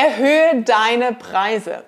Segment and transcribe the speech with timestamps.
[0.00, 1.82] Erhöhe deine Preise.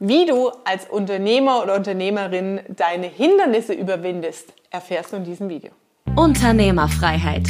[0.00, 5.70] Wie du als Unternehmer oder Unternehmerin deine Hindernisse überwindest, erfährst du in diesem Video.
[6.16, 7.44] Unternehmerfreiheit.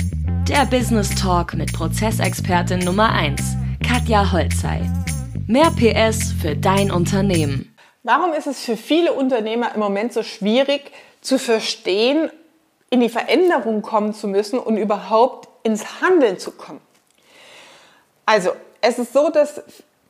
[0.46, 3.56] Der Business Talk mit Prozessexpertin Nummer 1,
[3.88, 4.82] Katja Holzei.
[5.46, 7.74] Mehr PS für dein Unternehmen.
[8.02, 10.92] Warum ist es für viele Unternehmer im Moment so schwierig
[11.22, 12.28] zu verstehen,
[12.90, 16.82] in die Veränderung kommen zu müssen und überhaupt ins Handeln zu kommen?
[18.26, 18.50] Also,
[18.82, 19.62] es ist so, dass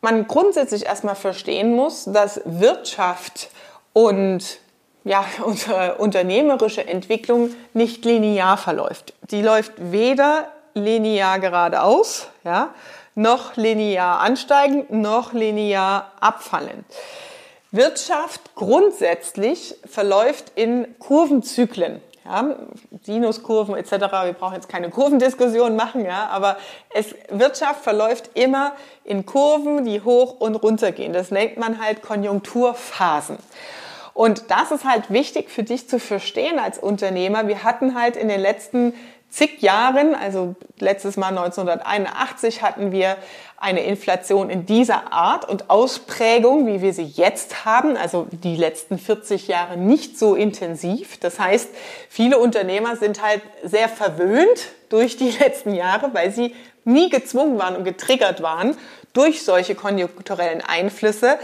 [0.03, 3.48] man grundsätzlich erstmal verstehen muss, dass Wirtschaft
[3.95, 4.59] und
[5.05, 9.15] ja, unsere unternehmerische Entwicklung nicht linear verläuft.
[9.30, 12.75] Die läuft weder linear geradeaus, ja,
[13.15, 16.84] noch linear ansteigend, noch linear abfallend.
[17.70, 22.57] Wirtschaft grundsätzlich verläuft in Kurvenzyklen ja,
[23.03, 23.91] Sinuskurven etc.
[23.91, 26.57] Wir brauchen jetzt keine Kurvendiskussion machen, ja, aber
[26.95, 28.73] es, Wirtschaft verläuft immer
[29.05, 31.12] in Kurven, die hoch und runter gehen.
[31.12, 33.39] Das nennt man halt Konjunkturphasen.
[34.14, 37.48] Und das ist halt wichtig für dich zu verstehen als Unternehmer.
[37.48, 38.92] Wir hatten halt in den letzten
[39.33, 43.16] zig Jahren, also letztes Mal 1981 hatten wir
[43.56, 48.98] eine Inflation in dieser Art und Ausprägung, wie wir sie jetzt haben, also die letzten
[48.98, 51.19] 40 Jahre nicht so intensiv.
[51.19, 51.70] Das heißt,
[52.08, 57.77] viele Unternehmer sind halt sehr verwöhnt durch die letzten Jahre, weil sie nie gezwungen waren
[57.77, 58.77] und getriggert waren
[59.14, 61.39] durch solche konjunkturellen Einflüsse,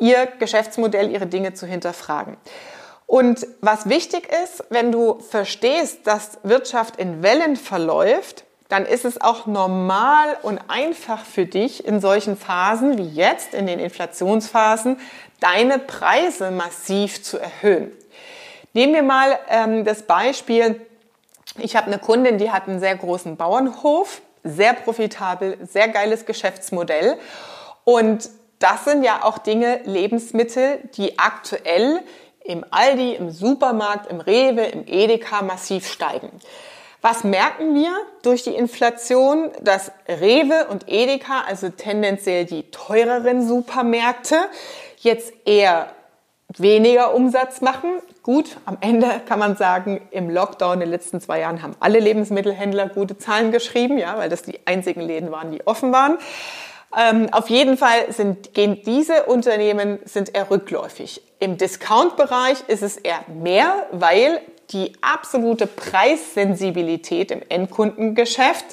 [0.00, 2.36] ihr Geschäftsmodell, ihre Dinge zu hinterfragen.
[3.08, 9.18] Und was wichtig ist, wenn du verstehst, dass Wirtschaft in Wellen verläuft, dann ist es
[9.18, 15.00] auch normal und einfach für dich in solchen Phasen wie jetzt, in den Inflationsphasen,
[15.40, 17.92] deine Preise massiv zu erhöhen.
[18.74, 20.78] Nehmen wir mal ähm, das Beispiel,
[21.56, 27.16] ich habe eine Kundin, die hat einen sehr großen Bauernhof, sehr profitabel, sehr geiles Geschäftsmodell.
[27.84, 32.02] Und das sind ja auch Dinge, Lebensmittel, die aktuell
[32.48, 36.30] im Aldi, im Supermarkt, im Rewe, im Edeka massiv steigen.
[37.02, 37.92] Was merken wir
[38.22, 39.50] durch die Inflation?
[39.60, 44.36] Dass Rewe und Edeka, also tendenziell die teureren Supermärkte,
[44.96, 45.92] jetzt eher
[46.56, 48.00] weniger Umsatz machen.
[48.22, 52.00] Gut, am Ende kann man sagen, im Lockdown in den letzten zwei Jahren haben alle
[52.00, 56.16] Lebensmittelhändler gute Zahlen geschrieben, ja, weil das die einzigen Läden waren, die offen waren.
[56.96, 61.22] Ähm, auf jeden Fall sind, gehen diese Unternehmen sind eher rückläufig.
[61.38, 64.40] Im Discount-Bereich ist es eher mehr, weil
[64.70, 68.64] die absolute Preissensibilität im Endkundengeschäft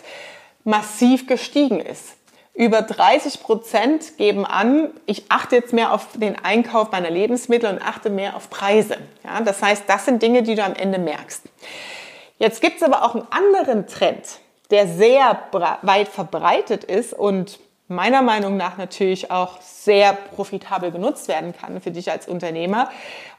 [0.63, 2.15] massiv gestiegen ist.
[2.53, 7.81] Über 30 Prozent geben an, ich achte jetzt mehr auf den Einkauf meiner Lebensmittel und
[7.81, 8.97] achte mehr auf Preise.
[9.25, 11.43] Ja, das heißt, das sind Dinge, die du am Ende merkst.
[12.39, 14.39] Jetzt gibt es aber auch einen anderen Trend,
[14.71, 15.37] der sehr
[15.81, 21.91] weit verbreitet ist und meiner Meinung nach natürlich auch sehr profitabel genutzt werden kann für
[21.91, 22.89] dich als Unternehmer.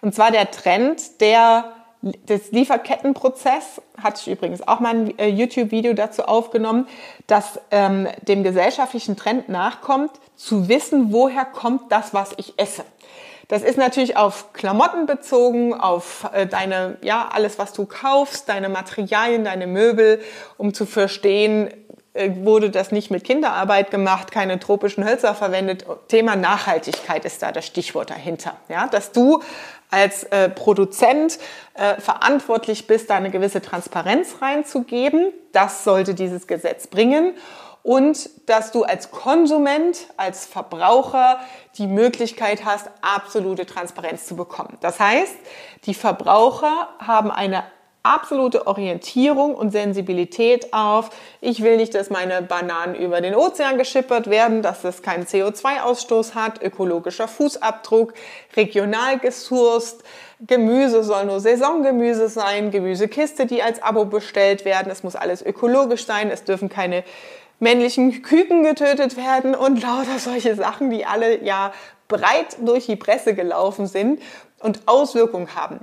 [0.01, 5.93] Und zwar der Trend der des Lieferkettenprozess, hatte ich übrigens auch mal ein äh, YouTube-Video
[5.95, 6.87] dazu aufgenommen,
[7.27, 12.85] dass ähm, dem gesellschaftlichen Trend nachkommt, zu wissen, woher kommt das, was ich esse.
[13.49, 18.69] Das ist natürlich auf Klamotten bezogen, auf äh, deine, ja, alles, was du kaufst, deine
[18.69, 20.21] Materialien, deine Möbel,
[20.59, 21.71] um zu verstehen,
[22.37, 25.85] wurde das nicht mit Kinderarbeit gemacht, keine tropischen Hölzer verwendet.
[26.09, 28.57] Thema Nachhaltigkeit ist da das Stichwort dahinter.
[28.69, 29.43] Ja, dass du
[29.91, 31.39] als äh, Produzent
[31.75, 35.33] äh, verantwortlich bist, da eine gewisse Transparenz reinzugeben.
[35.53, 37.35] Das sollte dieses Gesetz bringen.
[37.83, 41.39] Und dass du als Konsument, als Verbraucher
[41.79, 44.77] die Möglichkeit hast, absolute Transparenz zu bekommen.
[44.81, 45.37] Das heißt,
[45.85, 47.63] die Verbraucher haben eine
[48.15, 54.31] absolute Orientierung und Sensibilität auf, ich will nicht, dass meine Bananen über den Ozean geschippert
[54.31, 58.15] werden, dass es keinen CO2-Ausstoß hat, ökologischer Fußabdruck,
[58.57, 60.05] regional gesourced,
[60.41, 66.05] Gemüse soll nur Saisongemüse sein, Gemüsekiste, die als Abo bestellt werden, es muss alles ökologisch
[66.05, 67.05] sein, es dürfen keine
[67.59, 71.73] männlichen Küken getötet werden und lauter solche Sachen, die alle ja
[72.09, 74.21] breit durch die Presse gelaufen sind
[74.61, 75.81] und Auswirkungen haben.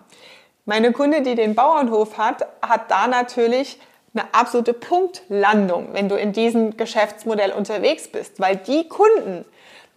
[0.65, 3.79] Meine Kunde, die den Bauernhof hat, hat da natürlich
[4.13, 9.43] eine absolute Punktlandung, wenn du in diesem Geschäftsmodell unterwegs bist, weil die Kunden,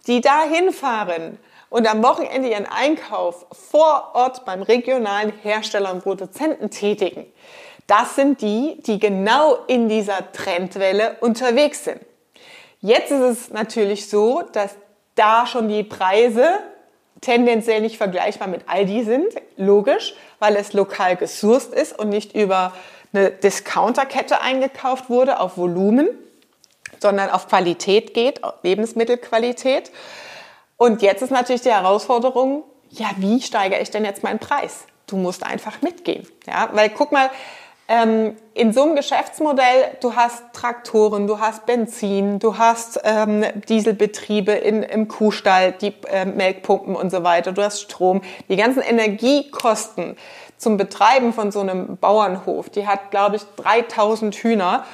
[0.07, 6.69] die da hinfahren und am Wochenende ihren Einkauf vor Ort beim regionalen Hersteller und Produzenten
[6.69, 7.25] tätigen,
[7.85, 12.01] das sind die, die genau in dieser Trendwelle unterwegs sind.
[12.81, 14.75] Jetzt ist es natürlich so, dass
[15.15, 16.59] da schon die Preise
[17.21, 22.73] tendenziell nicht vergleichbar mit Aldi sind, logisch, weil es lokal gesourced ist und nicht über
[23.13, 26.09] eine Discounterkette eingekauft wurde auf Volumen.
[26.99, 29.91] sondern auf Qualität geht, Lebensmittelqualität.
[30.77, 34.85] Und jetzt ist natürlich die Herausforderung, ja, wie steigere ich denn jetzt meinen Preis?
[35.07, 36.27] Du musst einfach mitgehen.
[36.45, 37.29] Ja, weil guck mal,
[37.87, 44.51] ähm, in so einem Geschäftsmodell, du hast Traktoren, du hast Benzin, du hast ähm, Dieselbetriebe
[44.51, 50.17] in, im Kuhstall, die äh, Melkpumpen und so weiter, du hast Strom, die ganzen Energiekosten
[50.57, 54.85] zum Betreiben von so einem Bauernhof, die hat, glaube ich, 3000 Hühner.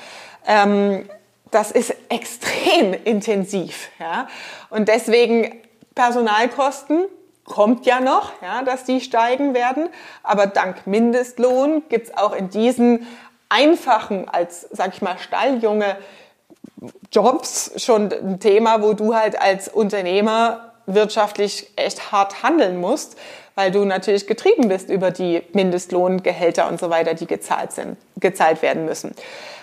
[0.46, 1.08] Ähm,
[1.50, 3.90] das ist extrem intensiv.
[4.00, 4.28] Ja?
[4.70, 5.62] Und deswegen
[5.96, 7.06] Personalkosten,
[7.46, 9.90] kommt ja noch, ja, dass die steigen werden.
[10.24, 13.08] Aber dank Mindestlohn gibt's auch in diesen
[13.50, 15.98] einfachen, als, sag ich mal, Stalljunge
[17.12, 23.18] Jobs schon ein Thema, wo du halt als Unternehmer wirtschaftlich echt hart handeln musst,
[23.56, 28.62] weil du natürlich getrieben bist über die Mindestlohngehälter und so weiter, die gezahlt sind, gezahlt
[28.62, 29.16] werden müssen.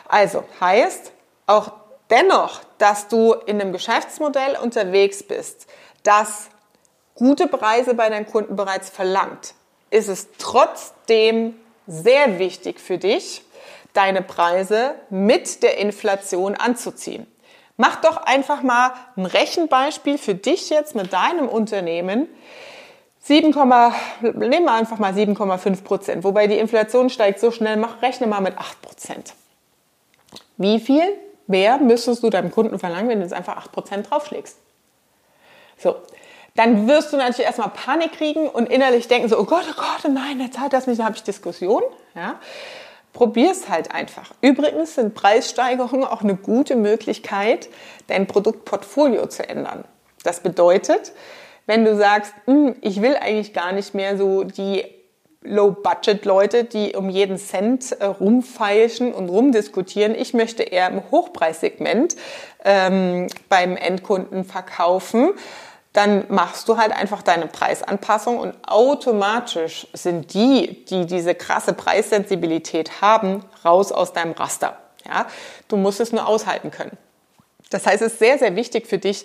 [0.09, 1.13] Also heißt
[1.47, 1.73] auch
[2.09, 5.67] dennoch, dass du in einem Geschäftsmodell unterwegs bist,
[6.03, 6.49] das
[7.21, 9.55] gute Preise bei deinen Kunden bereits verlangt,
[9.91, 11.55] ist es trotzdem
[11.87, 13.43] sehr wichtig für dich,
[13.93, 17.27] deine Preise mit der Inflation anzuziehen.
[17.77, 22.27] Mach doch einfach mal ein Rechenbeispiel für dich jetzt mit deinem Unternehmen.
[23.21, 28.27] 7, nehmen wir einfach mal 7,5 Prozent, wobei die Inflation steigt so schnell, mach, rechne
[28.27, 29.35] mal mit 8 Prozent.
[30.57, 31.03] Wie viel
[31.47, 34.57] mehr müsstest du deinem Kunden verlangen, wenn du jetzt einfach 8 Prozent draufschlägst?
[35.77, 35.97] So,
[36.57, 40.05] dann wirst du natürlich erstmal Panik kriegen und innerlich denken so, oh Gott, oh Gott,
[40.05, 41.83] oh nein, jetzt zahlt das nicht, dann habe ich Diskussion.
[42.15, 42.41] Ja?
[43.13, 44.33] Probier's halt einfach.
[44.41, 47.69] Übrigens sind Preissteigerungen auch eine gute Möglichkeit,
[48.07, 49.85] dein Produktportfolio zu ändern.
[50.23, 51.13] Das bedeutet,
[51.67, 54.85] wenn du sagst, hm, ich will eigentlich gar nicht mehr so die
[55.43, 60.15] Low-Budget-Leute, die um jeden Cent äh, rumfeilschen und rumdiskutieren.
[60.15, 62.17] Ich möchte eher im Hochpreissegment
[62.63, 65.31] ähm, beim Endkunden verkaufen
[65.93, 73.01] dann machst du halt einfach deine Preisanpassung und automatisch sind die, die diese krasse Preissensibilität
[73.01, 74.79] haben, raus aus deinem Raster.
[75.05, 75.27] Ja,
[75.69, 76.97] du musst es nur aushalten können.
[77.71, 79.25] Das heißt, es ist sehr, sehr wichtig für dich,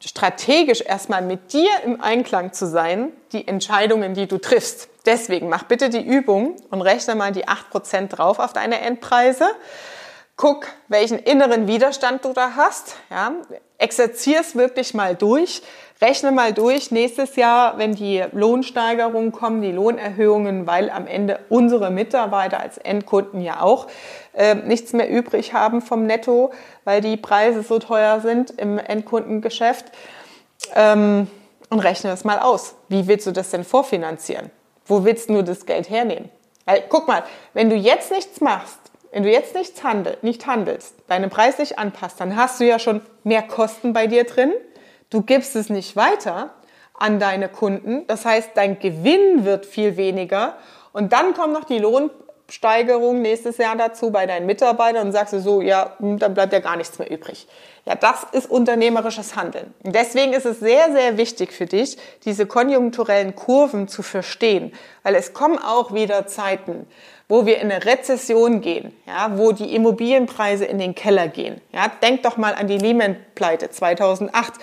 [0.00, 4.88] strategisch erstmal mit dir im Einklang zu sein, die Entscheidungen, die du triffst.
[5.06, 9.50] Deswegen mach bitte die Übung und rechne mal die 8% drauf auf deine Endpreise.
[10.36, 12.94] Guck, welchen inneren Widerstand du da hast.
[13.10, 13.32] Ja,
[13.78, 15.62] exerzier's wirklich mal durch.
[16.00, 21.90] Rechne mal durch, nächstes Jahr, wenn die Lohnsteigerungen kommen, die Lohnerhöhungen, weil am Ende unsere
[21.90, 23.88] Mitarbeiter als Endkunden ja auch
[24.32, 26.52] äh, nichts mehr übrig haben vom Netto,
[26.84, 29.86] weil die Preise so teuer sind im Endkundengeschäft.
[30.76, 31.26] Ähm,
[31.70, 32.74] und rechne das mal aus.
[32.88, 34.50] Wie willst du das denn vorfinanzieren?
[34.86, 36.30] Wo willst du das Geld hernehmen?
[36.64, 38.78] Weil, guck mal, wenn du jetzt nichts machst,
[39.12, 42.78] wenn du jetzt nichts handel, nicht handelst, deine Preise nicht anpasst, dann hast du ja
[42.78, 44.52] schon mehr Kosten bei dir drin
[45.10, 46.50] Du gibst es nicht weiter
[46.94, 48.06] an deine Kunden.
[48.06, 50.56] Das heißt, dein Gewinn wird viel weniger.
[50.92, 55.40] Und dann kommt noch die Lohnsteigerung nächstes Jahr dazu bei deinen Mitarbeitern und sagst du
[55.40, 57.46] so, ja, hm, dann bleibt ja gar nichts mehr übrig.
[57.84, 59.74] Ja, das ist unternehmerisches Handeln.
[59.82, 64.72] Deswegen ist es sehr, sehr wichtig für dich, diese konjunkturellen Kurven zu verstehen,
[65.02, 66.86] weil es kommen auch wieder Zeiten,
[67.28, 71.60] wo wir in eine Rezession gehen, ja, wo die Immobilienpreise in den Keller gehen.
[71.72, 74.54] Ja, denk doch mal an die Lehman-Pleite 2008,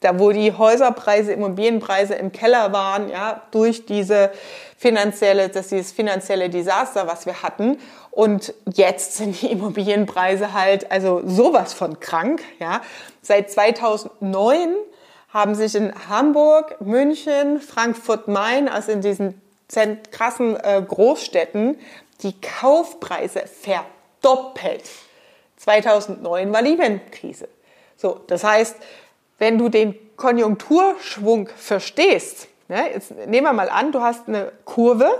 [0.00, 4.32] da wo die Häuserpreise, Immobilienpreise im Keller waren, ja, durch diese
[4.76, 7.78] finanzielle, das dieses finanzielle Desaster, was wir hatten.
[8.10, 12.82] Und jetzt sind die Immobilienpreise halt also sowas von krank, ja.
[13.22, 14.74] Seit 2009
[15.28, 19.40] haben sich in Hamburg, München, Frankfurt, Main, also in diesen
[20.10, 21.78] krassen äh, Großstädten,
[22.22, 24.82] die Kaufpreise verdoppelt.
[25.58, 27.48] 2009 war Lehman-Krise.
[27.96, 28.76] So, das heißt,
[29.38, 35.10] wenn du den Konjunkturschwung verstehst, ne, jetzt nehmen wir mal an, du hast eine Kurve,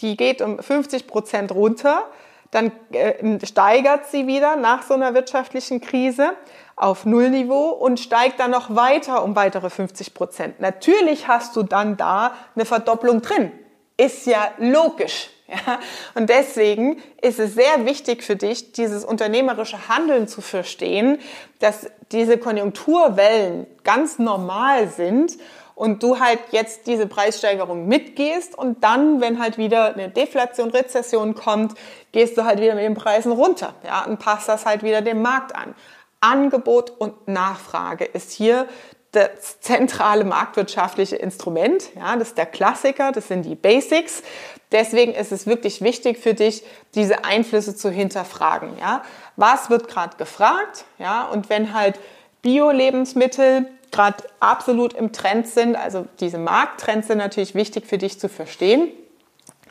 [0.00, 2.06] die geht um 50 Prozent runter,
[2.52, 6.34] dann äh, steigert sie wieder nach so einer wirtschaftlichen Krise
[6.76, 10.60] auf Nullniveau und steigt dann noch weiter um weitere 50 Prozent.
[10.60, 13.50] Natürlich hast du dann da eine Verdopplung drin.
[13.96, 15.28] Ist ja logisch.
[15.66, 15.80] Ja?
[16.14, 21.18] Und deswegen ist es sehr wichtig für dich, dieses unternehmerische Handeln zu verstehen,
[21.58, 25.36] dass diese Konjunkturwellen ganz normal sind
[25.82, 31.34] und du halt jetzt diese Preissteigerung mitgehst und dann, wenn halt wieder eine Deflation, Rezession
[31.34, 31.74] kommt,
[32.12, 35.22] gehst du halt wieder mit den Preisen runter, ja, und passt das halt wieder dem
[35.22, 35.74] Markt an.
[36.20, 38.68] Angebot und Nachfrage ist hier
[39.10, 41.90] das zentrale marktwirtschaftliche Instrument.
[41.96, 44.22] Ja, das ist der Klassiker, das sind die Basics.
[44.70, 46.62] Deswegen ist es wirklich wichtig für dich,
[46.94, 48.78] diese Einflüsse zu hinterfragen.
[48.78, 49.02] Ja?
[49.34, 50.84] Was wird gerade gefragt?
[51.00, 51.24] Ja?
[51.24, 51.98] Und wenn halt
[52.42, 58.28] Bio-Lebensmittel gerade absolut im Trend sind, also diese Markttrends sind natürlich wichtig für dich zu
[58.28, 58.88] verstehen,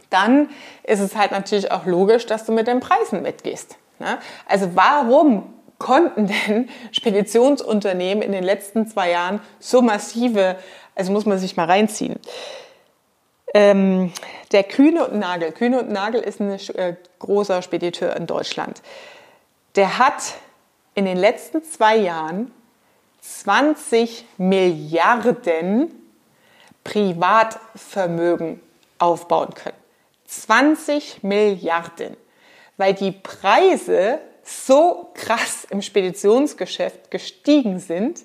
[0.09, 0.49] dann
[0.83, 3.77] ist es halt natürlich auch logisch, dass du mit den Preisen mitgehst.
[3.99, 4.19] Ne?
[4.45, 10.55] Also warum konnten denn Speditionsunternehmen in den letzten zwei Jahren so massive,
[10.95, 12.19] also muss man sich mal reinziehen.
[13.53, 14.13] Ähm,
[14.51, 18.81] der Kühne und Nagel, Kühne und Nagel ist ein äh, großer Spediteur in Deutschland.
[19.75, 20.35] Der hat
[20.93, 22.51] in den letzten zwei Jahren
[23.21, 25.93] 20 Milliarden
[26.83, 28.59] Privatvermögen
[28.97, 29.77] aufbauen können.
[30.25, 32.17] 20 Milliarden.
[32.77, 38.21] Weil die Preise so krass im Speditionsgeschäft gestiegen sind,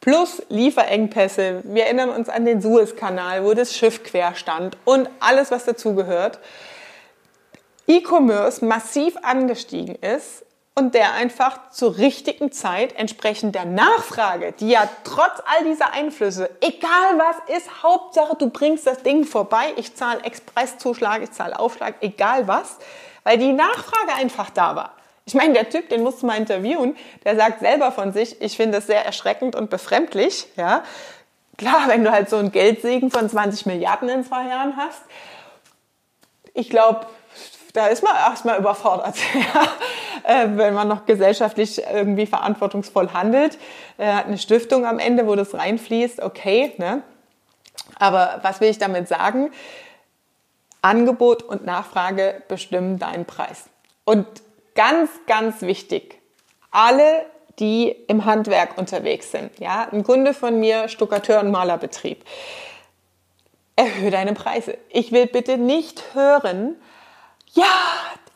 [0.00, 1.62] plus Lieferengpässe.
[1.64, 6.40] Wir erinnern uns an den Suezkanal, wo das Schiff quer stand und alles, was dazugehört.
[7.86, 10.44] E-Commerce massiv angestiegen ist
[10.74, 16.48] und der einfach zur richtigen Zeit entsprechend der Nachfrage, die ja trotz all dieser Einflüsse,
[16.60, 21.96] egal was ist, Hauptsache du bringst das Ding vorbei, ich zahle Expresszuschlag, ich zahle Aufschlag,
[22.00, 22.78] egal was,
[23.24, 24.92] weil die Nachfrage einfach da war.
[25.24, 28.56] Ich meine, der Typ, den musst du mal interviewen, der sagt selber von sich, ich
[28.56, 30.82] finde das sehr erschreckend und befremdlich, ja.
[31.58, 35.02] Klar, wenn du halt so einen Geldsegen von 20 Milliarden in zwei Jahren hast,
[36.54, 37.06] ich glaube,
[37.72, 40.42] da ist man erstmal überfordert, ja?
[40.42, 43.58] äh, wenn man noch gesellschaftlich irgendwie verantwortungsvoll handelt.
[43.98, 46.74] Er hat eine Stiftung am Ende, wo das reinfließt, okay.
[46.78, 47.02] Ne?
[47.98, 49.50] Aber was will ich damit sagen?
[50.82, 53.66] Angebot und Nachfrage bestimmen deinen Preis.
[54.04, 54.26] Und
[54.74, 56.18] ganz, ganz wichtig,
[56.70, 57.24] alle,
[57.58, 62.24] die im Handwerk unterwegs sind, ja, ein Kunde von mir, Stuckateur und Malerbetrieb,
[63.76, 64.76] erhöhe deine Preise.
[64.88, 66.76] Ich will bitte nicht hören,
[67.52, 67.64] ja,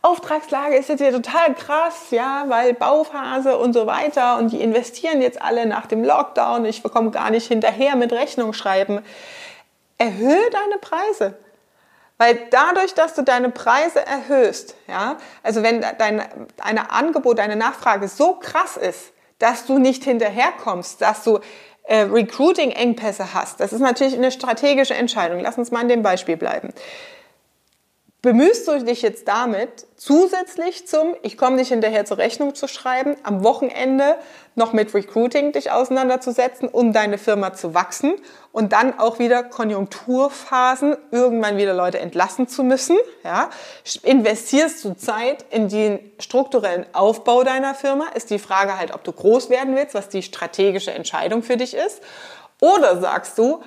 [0.02, 5.20] Auftragslage ist jetzt ja total krass, ja, weil Bauphase und so weiter und die investieren
[5.20, 9.02] jetzt alle nach dem Lockdown, ich bekomme gar nicht hinterher mit Rechnung schreiben.
[9.98, 11.36] Erhöhe deine Preise.
[12.18, 16.22] Weil dadurch, dass du deine Preise erhöhst, ja, also wenn dein
[16.62, 21.40] eine Angebot, deine Nachfrage so krass ist, dass du nicht hinterherkommst, dass du
[21.82, 25.40] äh, Recruiting-Engpässe hast, das ist natürlich eine strategische Entscheidung.
[25.40, 26.72] Lass uns mal in dem Beispiel bleiben
[28.22, 33.16] bemühst du dich jetzt damit, zusätzlich zum, ich komme nicht hinterher zur Rechnung zu schreiben,
[33.22, 34.16] am Wochenende
[34.54, 38.14] noch mit Recruiting dich auseinanderzusetzen, um deine Firma zu wachsen
[38.52, 42.96] und dann auch wieder Konjunkturphasen, irgendwann wieder Leute entlassen zu müssen.
[43.22, 43.50] Ja?
[44.02, 49.12] Investierst du Zeit in den strukturellen Aufbau deiner Firma, ist die Frage halt, ob du
[49.12, 52.00] groß werden willst, was die strategische Entscheidung für dich ist.
[52.60, 53.60] Oder sagst du,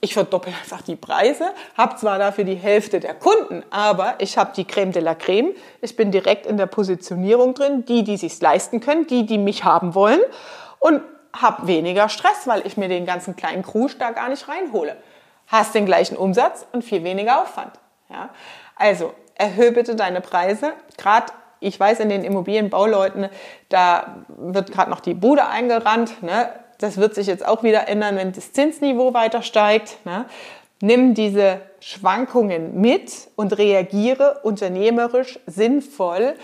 [0.00, 4.52] ich verdoppel einfach die Preise, habe zwar dafür die Hälfte der Kunden, aber ich habe
[4.54, 5.54] die Creme de la Creme.
[5.80, 9.64] Ich bin direkt in der Positionierung drin, die, die sich leisten können, die, die mich
[9.64, 10.20] haben wollen
[10.78, 11.02] und
[11.32, 14.96] habe weniger Stress, weil ich mir den ganzen kleinen Krusch da gar nicht reinhole.
[15.46, 17.72] Hast den gleichen Umsatz und viel weniger Aufwand.
[18.08, 18.30] Ja?
[18.76, 20.72] Also erhöhe bitte deine Preise.
[20.96, 23.28] Gerade ich weiß, in den Immobilienbauleuten,
[23.68, 26.22] da wird gerade noch die Bude eingerannt.
[26.22, 26.50] Ne?
[26.78, 29.98] Das wird sich jetzt auch wieder ändern, wenn das Zinsniveau weiter steigt.
[30.04, 30.26] Ne?
[30.80, 36.34] Nimm diese Schwankungen mit und reagiere unternehmerisch sinnvoll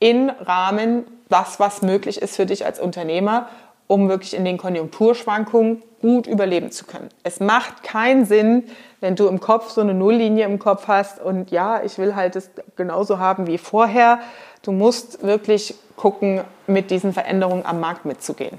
[0.00, 3.48] in Rahmen das, was möglich ist für dich als Unternehmer,
[3.86, 7.08] um wirklich in den Konjunkturschwankungen gut überleben zu können.
[7.22, 8.64] Es macht keinen Sinn,
[9.00, 12.34] wenn du im Kopf so eine Nulllinie im Kopf hast und ja, ich will halt
[12.34, 14.18] es genauso haben wie vorher.
[14.62, 18.58] Du musst wirklich gucken, mit diesen Veränderungen am Markt mitzugehen.